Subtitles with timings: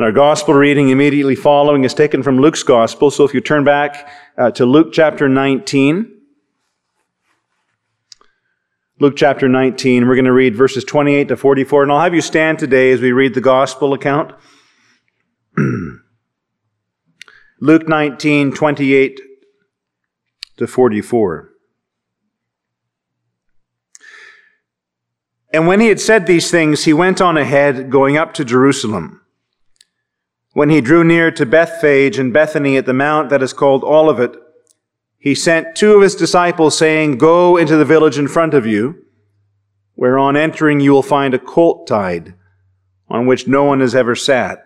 [0.00, 3.10] And our gospel reading immediately following is taken from Luke's gospel.
[3.10, 6.10] So if you turn back uh, to Luke chapter 19,
[8.98, 11.82] Luke chapter 19, we're going to read verses 28 to 44.
[11.82, 14.32] And I'll have you stand today as we read the gospel account.
[17.60, 19.20] Luke 19, 28
[20.56, 21.50] to 44.
[25.52, 29.20] And when he had said these things, he went on ahead, going up to Jerusalem.
[30.52, 34.34] When he drew near to Bethphage and Bethany at the mount that is called Olivet,
[35.18, 39.04] he sent two of his disciples, saying, Go into the village in front of you,
[39.94, 42.34] where on entering you will find a colt tied,
[43.08, 44.64] on which no one has ever sat.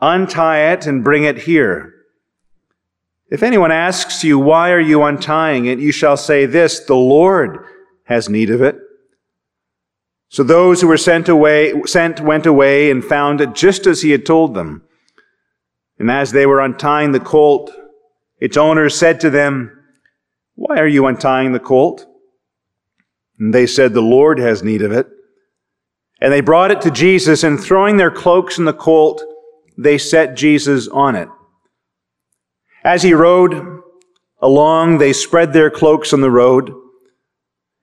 [0.00, 1.92] Untie it and bring it here.
[3.30, 5.78] If anyone asks you, why are you untying it?
[5.78, 7.64] You shall say this, the Lord
[8.04, 8.78] has need of it.
[10.34, 14.10] So those who were sent away, sent went away and found it just as he
[14.10, 14.82] had told them.
[15.96, 17.70] And as they were untying the colt,
[18.40, 19.70] its owner said to them,
[20.56, 22.04] Why are you untying the colt?
[23.38, 25.06] And they said, The Lord has need of it.
[26.20, 29.22] And they brought it to Jesus, and throwing their cloaks in the colt,
[29.78, 31.28] they set Jesus on it.
[32.82, 33.82] As he rode
[34.42, 36.74] along, they spread their cloaks on the road.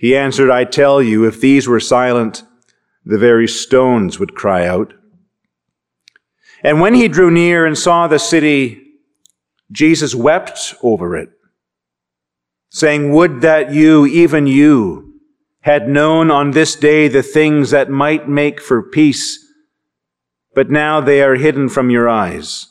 [0.00, 2.42] He answered, I tell you, if these were silent,
[3.04, 4.94] the very stones would cry out.
[6.64, 8.80] And when he drew near and saw the city,
[9.70, 11.28] Jesus wept over it,
[12.70, 15.20] saying, Would that you, even you,
[15.60, 19.46] had known on this day the things that might make for peace,
[20.54, 22.68] but now they are hidden from your eyes.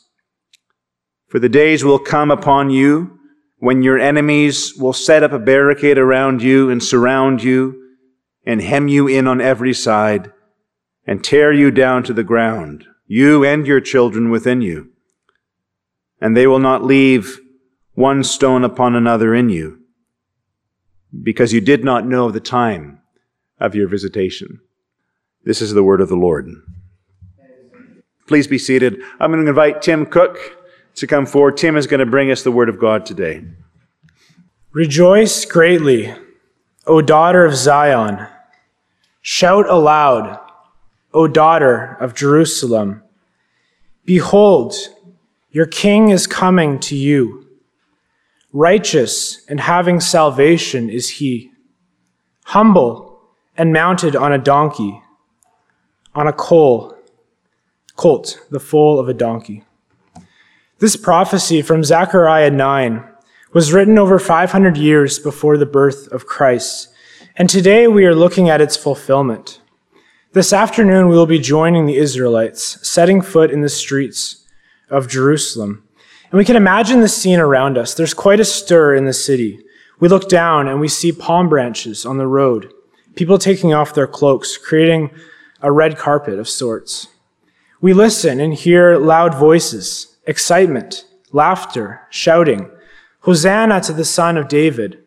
[1.28, 3.19] For the days will come upon you
[3.60, 7.94] when your enemies will set up a barricade around you and surround you
[8.44, 10.32] and hem you in on every side
[11.06, 14.90] and tear you down to the ground, you and your children within you.
[16.22, 17.38] And they will not leave
[17.94, 19.80] one stone upon another in you
[21.22, 23.00] because you did not know the time
[23.58, 24.60] of your visitation.
[25.44, 26.48] This is the word of the Lord.
[28.26, 29.02] Please be seated.
[29.18, 30.38] I'm going to invite Tim Cooke
[30.94, 31.56] to come forward.
[31.56, 33.44] Tim is going to bring us the word of God today.
[34.72, 36.14] Rejoice greatly,
[36.86, 38.26] O daughter of Zion.
[39.20, 40.38] Shout aloud,
[41.12, 43.02] O daughter of Jerusalem.
[44.04, 44.74] Behold,
[45.50, 47.48] your king is coming to you.
[48.52, 51.50] Righteous and having salvation is he,
[52.46, 53.20] humble
[53.56, 55.02] and mounted on a donkey,
[56.14, 56.96] on a coal,
[57.96, 59.64] colt, the foal of a donkey.
[60.80, 63.04] This prophecy from Zechariah 9
[63.52, 66.88] was written over 500 years before the birth of Christ,
[67.36, 69.60] and today we are looking at its fulfillment.
[70.32, 74.46] This afternoon we will be joining the Israelites, setting foot in the streets
[74.88, 75.86] of Jerusalem.
[76.30, 77.92] And we can imagine the scene around us.
[77.92, 79.60] There's quite a stir in the city.
[79.98, 82.72] We look down and we see palm branches on the road,
[83.16, 85.10] people taking off their cloaks, creating
[85.60, 87.08] a red carpet of sorts.
[87.82, 92.70] We listen and hear loud voices excitement, laughter, shouting,
[93.22, 95.02] Hosanna to the Son of David.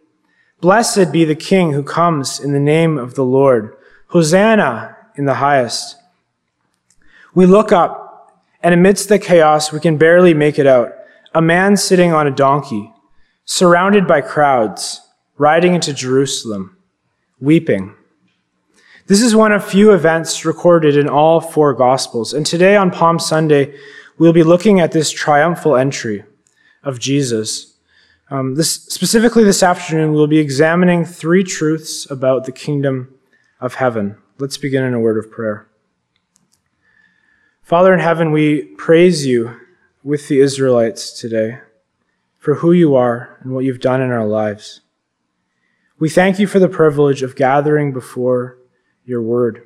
[0.61, 3.75] Blessed be the King who comes in the name of the Lord.
[4.07, 5.95] Hosanna in the highest.
[7.33, 10.91] We look up, and amidst the chaos, we can barely make it out.
[11.33, 12.93] A man sitting on a donkey,
[13.45, 15.01] surrounded by crowds,
[15.37, 16.77] riding into Jerusalem,
[17.39, 17.95] weeping.
[19.07, 22.33] This is one of few events recorded in all four Gospels.
[22.33, 23.75] And today on Palm Sunday,
[24.17, 26.23] we'll be looking at this triumphal entry
[26.83, 27.75] of Jesus.
[28.29, 33.13] Um, this, specifically this afternoon, we'll be examining three truths about the kingdom
[33.59, 34.17] of heaven.
[34.39, 35.67] Let's begin in a word of prayer.
[37.61, 39.59] Father in heaven, we praise you
[40.03, 41.59] with the Israelites today
[42.37, 44.81] for who you are and what you've done in our lives.
[45.97, 48.57] We thank you for the privilege of gathering before
[49.05, 49.65] your word.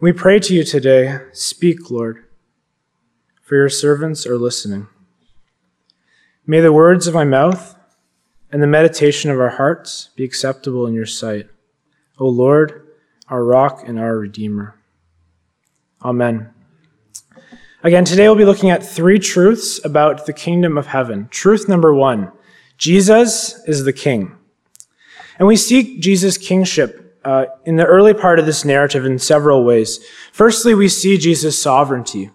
[0.00, 2.24] We pray to you today, speak, Lord
[3.50, 4.86] for your servants are listening.
[6.46, 7.76] May the words of my mouth
[8.52, 11.48] and the meditation of our hearts be acceptable in your sight,
[12.20, 12.86] O Lord,
[13.26, 14.76] our rock and our Redeemer.
[16.04, 16.50] Amen.
[17.82, 21.26] Again, today we'll be looking at three truths about the kingdom of heaven.
[21.32, 22.30] Truth number one
[22.78, 24.30] Jesus is the king.
[25.40, 29.64] And we see Jesus' kingship uh, in the early part of this narrative in several
[29.64, 29.98] ways.
[30.30, 32.30] Firstly, we see Jesus' sovereignty.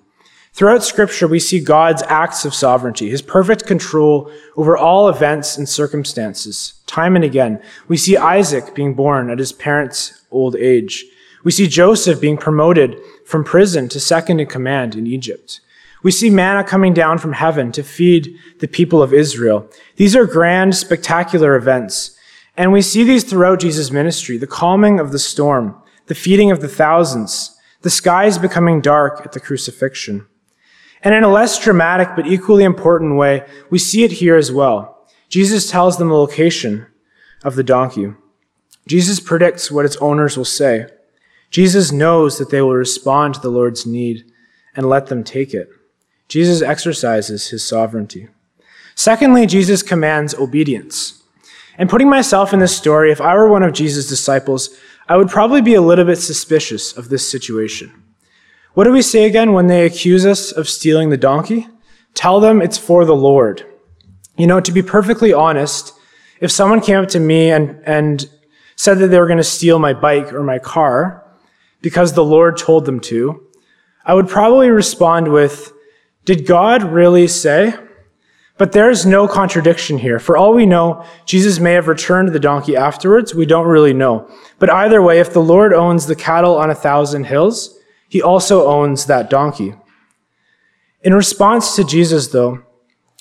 [0.55, 5.67] Throughout Scripture, we see God's acts of sovereignty, his perfect control over all events and
[5.67, 6.75] circumstances.
[6.85, 11.03] Time and again, we see Isaac being born at his parents' old age.
[11.43, 15.59] We see Joseph being promoted from prison to second in command in Egypt.
[16.03, 19.69] We see manna coming down from heaven to feed the people of Israel.
[19.97, 22.17] These are grand, spectacular events.
[22.55, 25.75] And we see these throughout Jesus' ministry the calming of the storm,
[26.05, 30.25] the feeding of the thousands, the skies becoming dark at the crucifixion.
[31.05, 35.07] And in a less dramatic but equally important way, we see it here as well.
[35.29, 36.87] Jesus tells them the location
[37.43, 38.11] of the donkey.
[38.87, 40.87] Jesus predicts what its owners will say.
[41.51, 44.25] Jesus knows that they will respond to the Lord's need
[44.75, 45.69] and let them take it.
[46.27, 48.27] Jesus exercises his sovereignty.
[48.95, 51.21] Secondly, Jesus commands obedience.
[51.77, 54.75] And putting myself in this story, if I were one of Jesus' disciples,
[55.07, 57.91] I would probably be a little bit suspicious of this situation.
[58.75, 61.65] What do we say again when they accuse us of stealing the donkey?
[62.13, 63.65] Tell them it's for the Lord.
[64.37, 65.93] You know, to be perfectly honest,
[66.41, 68.29] if someone came up to me and, and
[68.75, 71.25] said that they were going to steal my bike or my car
[71.81, 73.47] because the Lord told them to,
[74.03, 75.71] I would probably respond with,
[76.25, 77.75] Did God really say?
[78.57, 80.19] But there's no contradiction here.
[80.19, 83.33] For all we know, Jesus may have returned the donkey afterwards.
[83.33, 84.29] We don't really know.
[84.59, 87.79] But either way, if the Lord owns the cattle on a thousand hills,
[88.15, 89.73] he also owns that donkey.
[91.01, 92.63] In response to Jesus, though,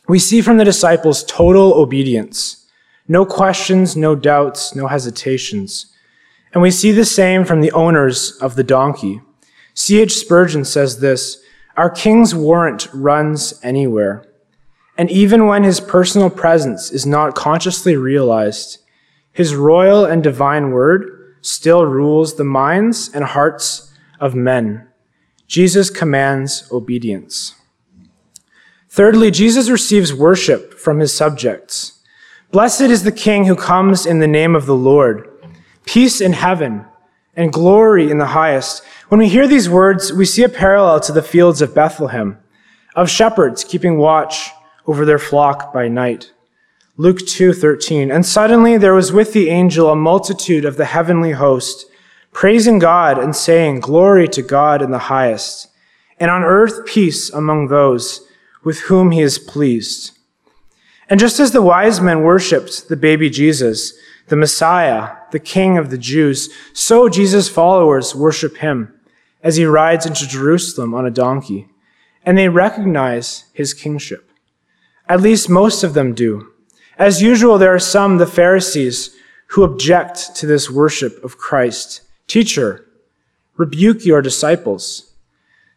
[0.06, 2.64] we see from the disciples total obedience.
[3.08, 5.93] No questions, no doubts, no hesitations.
[6.52, 9.20] And we see the same from the owners of the donkey.
[9.75, 10.14] C.H.
[10.14, 11.43] Spurgeon says this
[11.76, 14.25] Our king's warrant runs anywhere.
[14.97, 18.79] And even when his personal presence is not consciously realized,
[19.32, 23.84] his royal and divine word still rules the minds and hearts
[24.25, 24.88] of men.
[25.47, 27.55] Jesus commands obedience.
[28.88, 32.00] Thirdly, Jesus receives worship from his subjects.
[32.50, 35.29] Blessed is the King who comes in the name of the Lord.
[35.85, 36.87] Peace in heaven
[37.37, 38.82] and glory in the highest.
[39.11, 42.38] When we hear these words, we see a parallel to the fields of Bethlehem,
[42.97, 44.50] of shepherds keeping watch
[44.87, 46.32] over their flock by night.
[46.97, 51.87] Luke 2:13 And suddenly there was with the angel a multitude of the heavenly host
[52.35, 55.69] praising God and saying, Glory to God in the highest,
[56.19, 58.29] and on earth peace among those
[58.63, 60.19] with whom he is pleased.
[61.09, 63.95] And just as the wise men worshiped the baby Jesus,
[64.29, 68.93] the Messiah, the King of the Jews, so Jesus' followers worship him
[69.43, 71.69] as he rides into Jerusalem on a donkey,
[72.25, 74.31] and they recognize his kingship.
[75.09, 76.51] At least most of them do.
[76.99, 79.15] As usual, there are some, the Pharisees,
[79.49, 82.87] who object to this worship of Christ Teacher,
[83.56, 85.12] rebuke your disciples.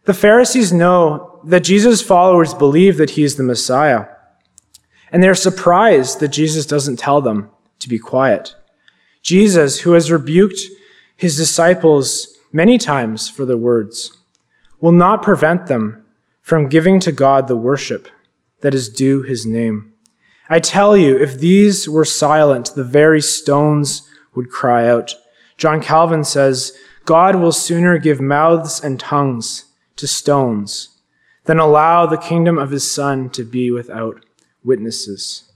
[0.05, 4.05] The Pharisees know that Jesus' followers believe that he is the Messiah,
[5.11, 7.49] and they're surprised that Jesus doesn't tell them
[7.79, 8.55] to be quiet.
[9.21, 10.61] Jesus, who has rebuked
[11.15, 14.17] his disciples many times for their words,
[14.79, 16.05] will not prevent them
[16.41, 18.07] from giving to God the worship
[18.61, 19.93] that is due his name.
[20.49, 25.13] I tell you, if these were silent, the very stones would cry out.
[25.57, 30.89] John Calvin says, God will sooner give mouths and tongues to stones
[31.45, 34.23] than allow the kingdom of his Son to be without
[34.63, 35.51] witnesses.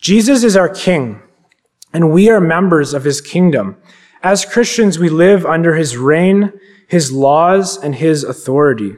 [0.00, 1.20] Jesus is our King,
[1.92, 3.76] and we are members of his kingdom.
[4.22, 6.52] As Christians, we live under his reign,
[6.86, 8.96] his laws, and his authority.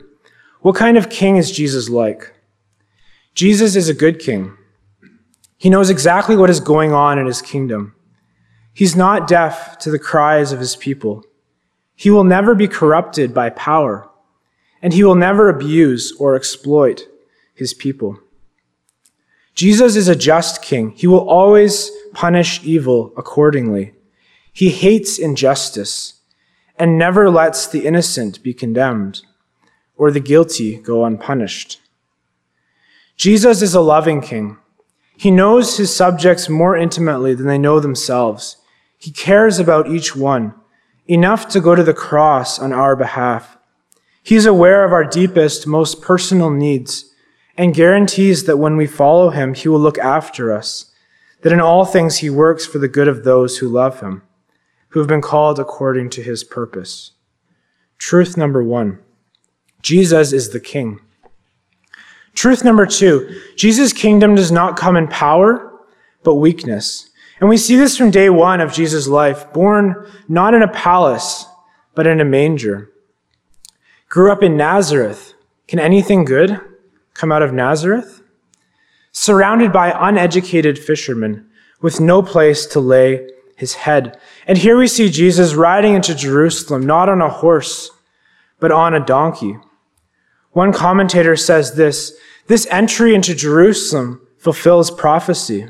[0.61, 2.33] What kind of king is Jesus like?
[3.35, 4.57] Jesus is a good king.
[5.57, 7.95] He knows exactly what is going on in his kingdom.
[8.75, 11.25] He's not deaf to the cries of his people.
[11.95, 14.09] He will never be corrupted by power,
[14.81, 17.07] and he will never abuse or exploit
[17.55, 18.19] his people.
[19.55, 20.91] Jesus is a just king.
[20.93, 23.93] He will always punish evil accordingly.
[24.53, 26.15] He hates injustice
[26.79, 29.23] and never lets the innocent be condemned
[29.97, 31.81] or the guilty go unpunished.
[33.17, 34.57] Jesus is a loving king.
[35.17, 38.57] He knows his subjects more intimately than they know themselves.
[39.03, 40.55] He cares about each one,
[41.09, 43.59] enough to go to the cross on our behalf.
[44.23, 47.13] He's aware of our deepest, most personal needs,
[47.57, 50.93] and guarantees that when we follow him, he will look after us,
[51.41, 54.23] that in all things he works for the good of those who love him,
[54.91, 57.11] who have been called according to his purpose.
[57.99, 59.01] Truth number one
[59.83, 61.01] Jesus is the king.
[62.35, 65.73] Truth number two Jesus' kingdom does not come in power,
[66.23, 67.09] but weakness.
[67.43, 71.45] And we see this from day one of Jesus' life, born not in a palace,
[71.93, 72.93] but in a manger.
[74.09, 75.35] Grew up in Nazareth.
[75.67, 76.61] Can anything good
[77.15, 78.23] come out of Nazareth?
[79.11, 81.45] Surrounded by uneducated fishermen
[81.81, 84.21] with no place to lay his head.
[84.47, 87.91] And here we see Jesus riding into Jerusalem, not on a horse,
[88.61, 89.59] but on a donkey.
[90.53, 95.67] One commentator says this this entry into Jerusalem fulfills prophecy,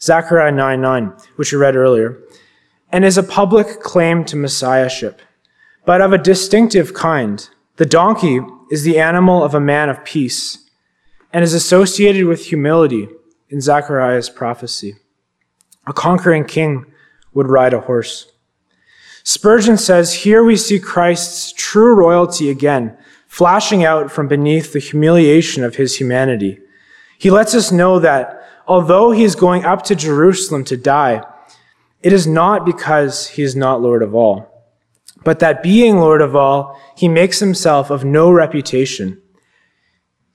[0.00, 2.18] Zechariah 9 9, which we read earlier,
[2.90, 5.20] and is a public claim to messiahship,
[5.84, 7.48] but of a distinctive kind.
[7.76, 10.66] The donkey is the animal of a man of peace
[11.32, 13.08] and is associated with humility
[13.50, 14.96] in Zechariah's prophecy.
[15.86, 16.86] A conquering king
[17.34, 18.32] would ride a horse.
[19.22, 25.62] Spurgeon says, Here we see Christ's true royalty again, flashing out from beneath the humiliation
[25.62, 26.58] of his humanity.
[27.18, 31.22] He lets us know that although he is going up to Jerusalem to die,
[32.02, 34.66] it is not because he is not Lord of all,
[35.24, 39.20] but that being Lord of all, he makes himself of no reputation,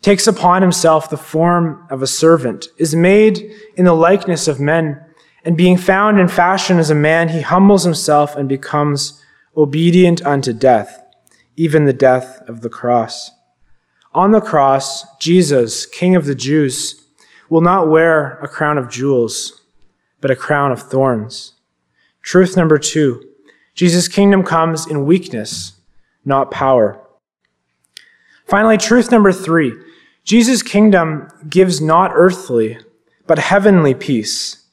[0.02, 5.00] takes upon himself the form of a servant, is made in the likeness of men,
[5.44, 9.24] and being found in fashion as a man, he humbles himself and becomes
[9.56, 11.04] obedient unto death,
[11.56, 13.32] even the death of the cross.
[14.14, 17.01] On the cross, Jesus, King of the Jews,
[17.52, 19.62] will not wear a crown of jewels,
[20.22, 21.54] but a crown of thorns.
[22.22, 23.28] Truth number two
[23.76, 25.74] Jesus' kingdom comes in weakness,
[26.24, 27.00] not power.
[28.46, 29.74] Finally, truth number three
[30.24, 32.78] Jesus' kingdom gives not earthly,
[33.28, 34.66] but heavenly peace.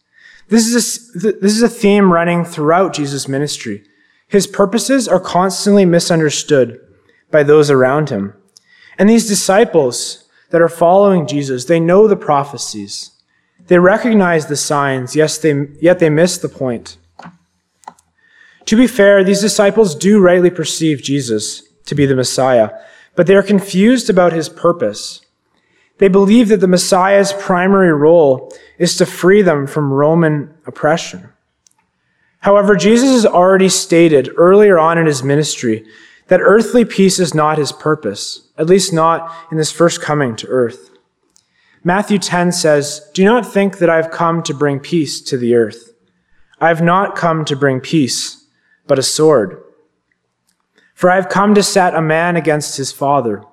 [0.48, 3.82] This is, a, this is a theme running throughout Jesus' ministry.
[4.28, 6.80] His purposes are constantly misunderstood
[7.30, 8.34] by those around him.
[8.98, 13.12] And these disciples that are following Jesus, they know the prophecies.
[13.66, 16.96] They recognize the signs, yes, they, yet they miss the point.
[18.66, 22.70] To be fair, these disciples do rightly perceive Jesus to be the Messiah,
[23.14, 25.20] but they are confused about his purpose.
[25.98, 31.30] They believe that the Messiah's primary role is to free them from Roman oppression.
[32.40, 35.84] However, Jesus has already stated earlier on in his ministry
[36.28, 40.46] that earthly peace is not his purpose, at least not in this first coming to
[40.46, 40.90] earth.
[41.84, 45.54] Matthew 10 says, Do not think that I have come to bring peace to the
[45.54, 45.92] earth.
[46.60, 48.46] I have not come to bring peace,
[48.86, 49.62] but a sword.
[50.94, 53.44] For I have come to set a man against his father,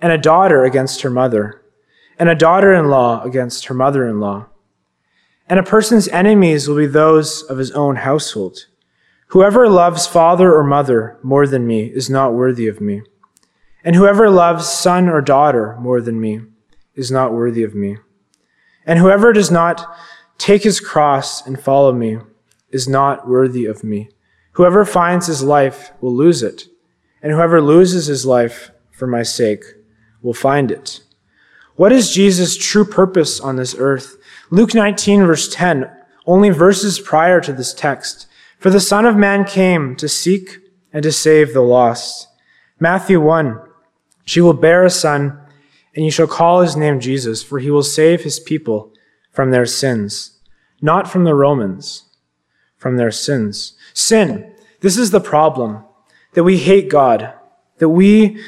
[0.00, 1.62] and a daughter against her mother
[2.18, 4.46] and a daughter in law against her mother in law.
[5.48, 8.66] And a person's enemies will be those of his own household.
[9.34, 13.02] Whoever loves father or mother more than me is not worthy of me.
[13.82, 16.42] And whoever loves son or daughter more than me
[16.94, 17.96] is not worthy of me.
[18.86, 19.92] And whoever does not
[20.38, 22.18] take his cross and follow me
[22.70, 24.08] is not worthy of me.
[24.52, 26.68] Whoever finds his life will lose it,
[27.20, 29.64] and whoever loses his life for my sake
[30.22, 31.00] will find it.
[31.74, 34.16] What is Jesus' true purpose on this earth?
[34.50, 35.90] Luke 19, verse 10,
[36.24, 38.28] only verses prior to this text.
[38.64, 40.56] For the Son of Man came to seek
[40.90, 42.28] and to save the lost.
[42.80, 43.60] Matthew 1,
[44.24, 45.38] she will bear a son,
[45.94, 48.90] and you shall call his name Jesus, for he will save his people
[49.30, 50.40] from their sins.
[50.80, 52.04] Not from the Romans,
[52.78, 53.74] from their sins.
[53.92, 55.84] Sin, this is the problem,
[56.32, 57.34] that we hate God,
[57.80, 58.42] that we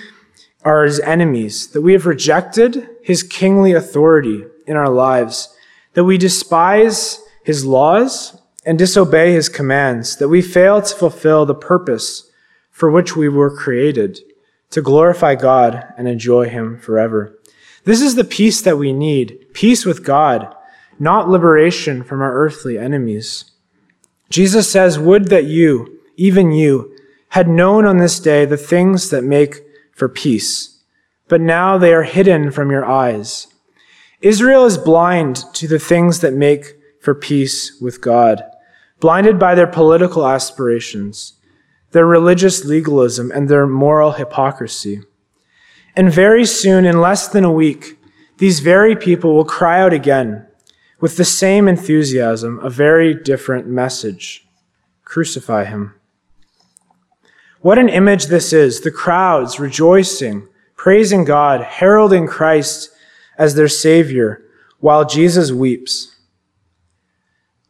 [0.64, 5.54] are his enemies, that we have rejected his kingly authority in our lives,
[5.92, 11.54] that we despise his laws and disobey his commands, that we fail to fulfill the
[11.54, 12.30] purpose
[12.70, 14.18] for which we were created,
[14.70, 17.38] to glorify God and enjoy him forever.
[17.84, 20.52] This is the peace that we need, peace with God,
[20.98, 23.52] not liberation from our earthly enemies.
[24.28, 26.94] Jesus says, Would that you, even you,
[27.28, 30.82] had known on this day the things that make for peace,
[31.28, 33.46] but now they are hidden from your eyes.
[34.20, 38.42] Israel is blind to the things that make for peace with God,
[39.00, 41.34] blinded by their political aspirations,
[41.92, 45.02] their religious legalism, and their moral hypocrisy.
[45.94, 47.98] And very soon, in less than a week,
[48.38, 50.46] these very people will cry out again
[51.00, 54.46] with the same enthusiasm, a very different message.
[55.04, 55.94] Crucify him.
[57.60, 62.90] What an image this is the crowds rejoicing, praising God, heralding Christ
[63.38, 64.42] as their Savior,
[64.80, 66.15] while Jesus weeps.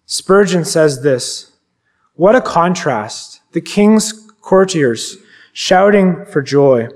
[0.08, 1.52] Spurgeon says this
[2.14, 3.40] What a contrast!
[3.52, 5.18] The king's courtiers
[5.52, 6.88] shouting for joy,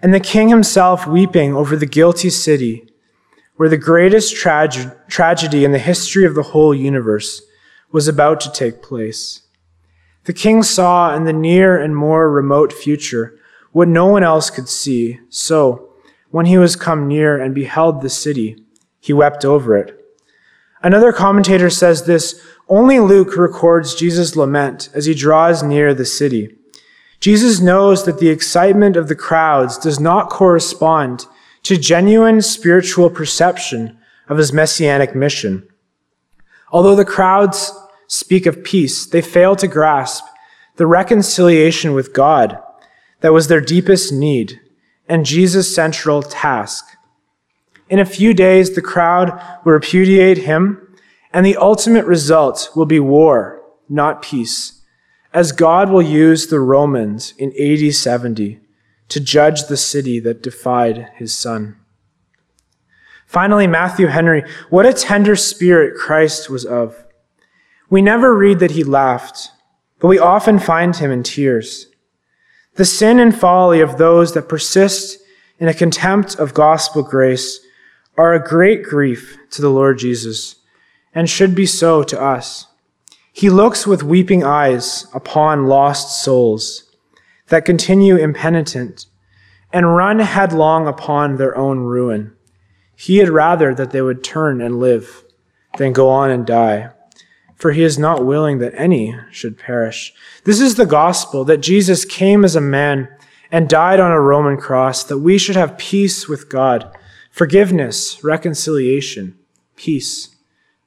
[0.00, 2.88] and the king himself weeping over the guilty city,
[3.56, 7.42] where the greatest trage- tragedy in the history of the whole universe
[7.90, 9.42] was about to take place.
[10.24, 13.36] The king saw in the near and more remote future
[13.72, 15.18] what no one else could see.
[15.30, 15.88] So,
[16.30, 18.64] when he was come near and beheld the city,
[19.00, 20.01] he wept over it.
[20.82, 26.56] Another commentator says this only Luke records Jesus' lament as he draws near the city.
[27.20, 31.26] Jesus knows that the excitement of the crowds does not correspond
[31.62, 33.98] to genuine spiritual perception
[34.28, 35.66] of his messianic mission.
[36.72, 37.72] Although the crowds
[38.08, 40.24] speak of peace, they fail to grasp
[40.76, 42.58] the reconciliation with God
[43.20, 44.60] that was their deepest need
[45.08, 46.91] and Jesus' central task.
[47.92, 50.96] In a few days, the crowd will repudiate him,
[51.30, 54.82] and the ultimate result will be war, not peace
[55.32, 58.60] as God will use the Romans in AD 70
[59.08, 61.76] to judge the city that defied his son.
[63.26, 67.04] Finally, Matthew Henry, what a tender spirit Christ was of.
[67.88, 69.50] We never read that he laughed,
[70.00, 71.86] but we often find him in tears.
[72.74, 75.18] The sin and folly of those that persist
[75.58, 77.60] in a contempt of gospel grace
[78.16, 80.56] are a great grief to the Lord Jesus
[81.14, 82.66] and should be so to us.
[83.32, 86.90] He looks with weeping eyes upon lost souls
[87.48, 89.06] that continue impenitent
[89.72, 92.32] and run headlong upon their own ruin.
[92.94, 95.24] He had rather that they would turn and live
[95.78, 96.90] than go on and die,
[97.56, 100.12] for he is not willing that any should perish.
[100.44, 103.08] This is the gospel that Jesus came as a man
[103.50, 106.94] and died on a Roman cross that we should have peace with God,
[107.32, 109.36] forgiveness, reconciliation,
[109.74, 110.36] peace.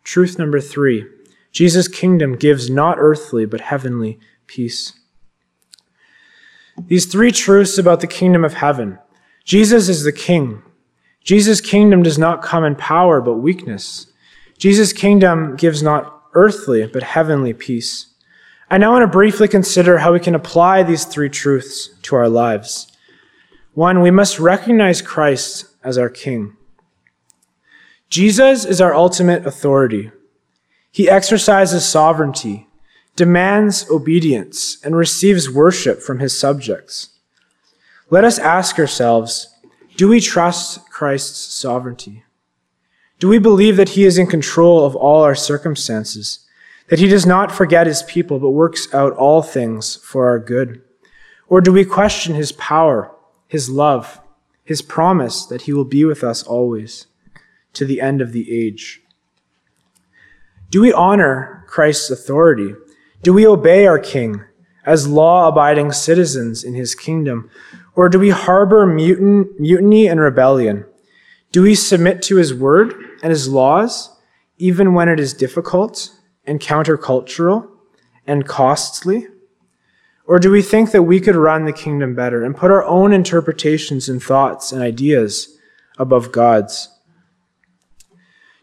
[0.05, 1.05] Truth number three.
[1.51, 4.93] Jesus' kingdom gives not earthly, but heavenly peace.
[6.87, 8.99] These three truths about the kingdom of heaven
[9.43, 10.63] Jesus is the king.
[11.23, 14.07] Jesus' kingdom does not come in power, but weakness.
[14.57, 18.07] Jesus' kingdom gives not earthly, but heavenly peace.
[18.69, 22.27] I now want to briefly consider how we can apply these three truths to our
[22.27, 22.91] lives.
[23.75, 26.57] One, we must recognize Christ as our king.
[28.09, 30.11] Jesus is our ultimate authority.
[30.91, 32.67] He exercises sovereignty,
[33.15, 37.09] demands obedience, and receives worship from his subjects.
[38.09, 39.47] Let us ask ourselves
[39.95, 42.25] do we trust Christ's sovereignty?
[43.19, 46.39] Do we believe that he is in control of all our circumstances,
[46.89, 50.81] that he does not forget his people, but works out all things for our good?
[51.47, 53.09] Or do we question his power,
[53.47, 54.19] his love,
[54.65, 57.07] his promise that he will be with us always
[57.73, 59.01] to the end of the age?
[60.69, 62.73] Do we honor Christ's authority?
[63.21, 64.43] Do we obey our King
[64.85, 67.49] as law abiding citizens in his kingdom?
[67.95, 70.85] Or do we harbor mutin- mutiny and rebellion?
[71.51, 74.09] Do we submit to his word and his laws,
[74.57, 76.11] even when it is difficult
[76.45, 77.69] and countercultural
[78.27, 79.27] and costly?
[80.27, 83.13] Or do we think that we could run the kingdom better and put our own
[83.13, 85.57] interpretations and thoughts and ideas
[85.97, 86.89] above God's?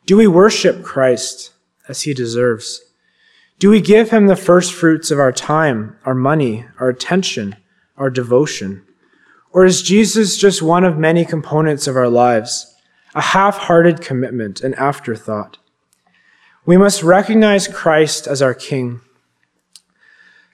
[0.04, 1.52] Do we worship Christ
[1.88, 2.82] as he deserves?
[3.60, 7.54] Do we give him the first fruits of our time, our money, our attention,
[7.96, 8.84] our devotion?
[9.52, 12.74] Or is Jesus just one of many components of our lives,
[13.14, 15.58] a half hearted commitment, an afterthought?
[16.66, 19.00] We must recognize Christ as our King.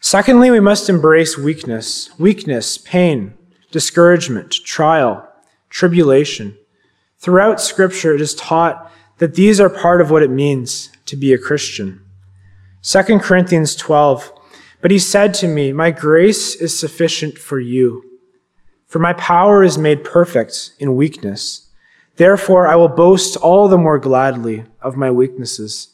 [0.01, 3.35] Secondly, we must embrace weakness, weakness, pain,
[3.71, 5.29] discouragement, trial,
[5.71, 6.57] tribulation.
[7.19, 11.33] Throughout Scripture, it is taught that these are part of what it means to be
[11.33, 12.01] a Christian.
[12.83, 14.33] 2 Corinthians 12,
[14.81, 18.05] but he said to me, My grace is sufficient for you,
[18.87, 21.69] for my power is made perfect in weakness.
[22.17, 25.89] Therefore, I will boast all the more gladly of my weaknesses,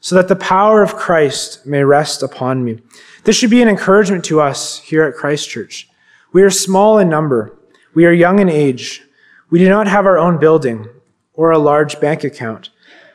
[0.00, 2.80] so that the power of Christ may rest upon me.
[3.24, 5.88] This should be an encouragement to us here at Christ Church.
[6.32, 7.58] We are small in number.
[7.94, 9.02] We are young in age.
[9.50, 10.88] We do not have our own building
[11.34, 12.70] or a large bank account.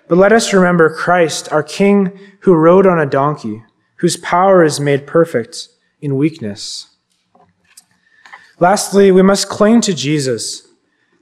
[0.07, 3.63] But let us remember Christ, our King, who rode on a donkey,
[3.97, 5.69] whose power is made perfect
[6.01, 6.89] in weakness.
[8.59, 10.67] Lastly, we must cling to Jesus,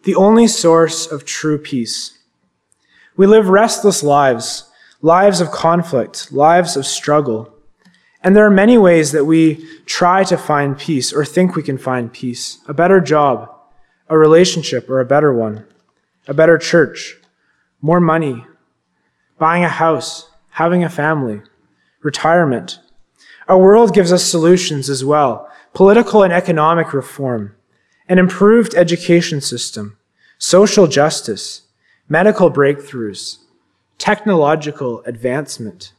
[0.04, 2.17] the only source of true peace.
[3.15, 4.69] We live restless lives,
[5.03, 7.53] lives of conflict, lives of struggle.
[8.23, 11.77] And there are many ways that we try to find peace or think we can
[11.77, 13.53] find peace a better job,
[14.07, 15.65] a relationship or a better one,
[16.25, 17.17] a better church,
[17.81, 18.45] more money,
[19.37, 21.41] buying a house, having a family,
[22.01, 22.79] retirement.
[23.49, 27.55] Our world gives us solutions as well political and economic reform,
[28.07, 29.97] an improved education system,
[30.37, 31.63] social justice,
[32.07, 33.42] medical breakthroughs,
[33.97, 35.93] technological advancement.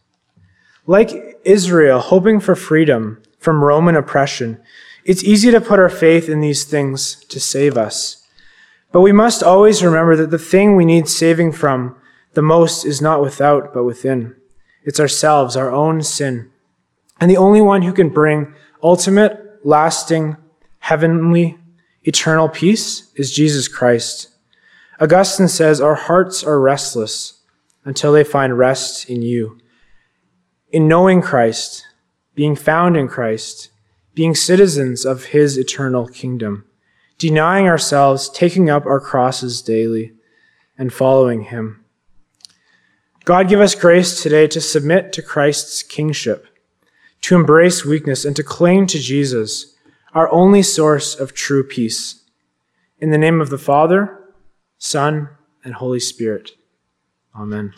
[0.87, 4.61] Like Israel, hoping for freedom from Roman oppression,
[5.05, 8.27] it's easy to put our faith in these things to save us.
[8.93, 11.97] But we must always remember that the thing we need saving from
[12.35, 14.37] the most is not without, but within.
[14.83, 16.51] It's ourselves, our own sin.
[17.21, 20.37] And the only one who can bring ultimate, lasting,
[20.81, 21.59] heavenly,
[22.03, 24.29] eternal peace is Jesus Christ.
[25.01, 27.41] Augustine says, Our hearts are restless
[27.85, 29.59] until they find rest in you.
[30.71, 31.87] In knowing Christ,
[32.35, 33.71] being found in Christ,
[34.15, 36.65] being citizens of his eternal kingdom,
[37.19, 40.13] denying ourselves, taking up our crosses daily,
[40.77, 41.85] and following him.
[43.25, 46.47] God, give us grace today to submit to Christ's kingship,
[47.23, 49.75] to embrace weakness, and to cling to Jesus,
[50.13, 52.25] our only source of true peace.
[52.99, 54.21] In the name of the Father,
[54.79, 55.29] Son,
[55.65, 56.53] and Holy Spirit.
[57.37, 57.75] Amen.